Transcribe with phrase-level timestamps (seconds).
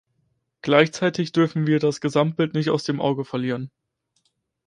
[0.63, 3.69] Gleichzeitig dürfen wir das Gesamtbild nicht aus dem Auge verlieren.